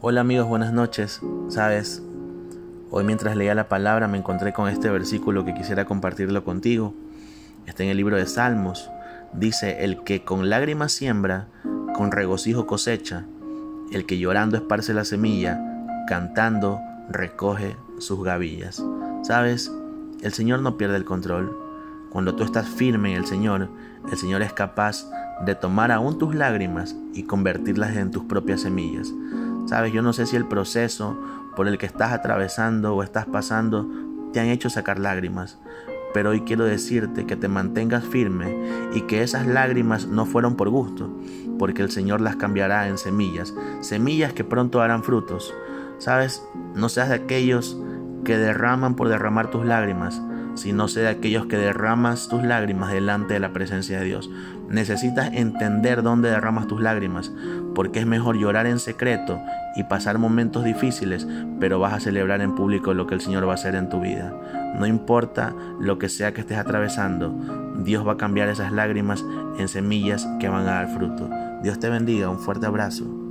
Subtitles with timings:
[0.00, 1.20] Hola amigos, buenas noches.
[1.48, 2.00] Sabes,
[2.92, 6.94] hoy mientras leía la palabra me encontré con este versículo que quisiera compartirlo contigo.
[7.66, 8.88] Está en el libro de Salmos.
[9.32, 11.48] Dice, el que con lágrimas siembra,
[11.96, 13.24] con regocijo cosecha,
[13.90, 15.60] el que llorando esparce la semilla,
[16.06, 16.80] cantando
[17.10, 18.80] recoge sus gavillas.
[19.24, 19.68] Sabes,
[20.22, 21.58] el Señor no pierde el control.
[22.10, 23.68] Cuando tú estás firme en el Señor,
[24.08, 25.10] el Señor es capaz
[25.44, 29.12] de tomar aún tus lágrimas y convertirlas en tus propias semillas.
[29.68, 31.18] Sabes, yo no sé si el proceso
[31.54, 33.86] por el que estás atravesando o estás pasando
[34.32, 35.58] te han hecho sacar lágrimas,
[36.14, 38.56] pero hoy quiero decirte que te mantengas firme
[38.94, 41.14] y que esas lágrimas no fueron por gusto,
[41.58, 45.52] porque el Señor las cambiará en semillas, semillas que pronto harán frutos.
[45.98, 46.42] Sabes,
[46.74, 47.78] no seas de aquellos
[48.24, 50.22] que derraman por derramar tus lágrimas,
[50.60, 54.30] sino sea de aquellos que derramas tus lágrimas delante de la presencia de Dios.
[54.68, 57.32] Necesitas entender dónde derramas tus lágrimas,
[57.74, 59.40] porque es mejor llorar en secreto
[59.76, 61.26] y pasar momentos difíciles,
[61.60, 64.00] pero vas a celebrar en público lo que el Señor va a hacer en tu
[64.00, 64.34] vida.
[64.78, 67.34] No importa lo que sea que estés atravesando,
[67.78, 69.24] Dios va a cambiar esas lágrimas
[69.58, 71.30] en semillas que van a dar fruto.
[71.62, 73.27] Dios te bendiga, un fuerte abrazo.